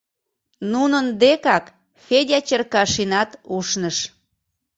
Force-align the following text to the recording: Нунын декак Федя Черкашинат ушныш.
Нунын 0.71 1.05
декак 1.21 1.65
Федя 2.05 2.39
Черкашинат 2.47 3.29
ушныш. 3.55 3.97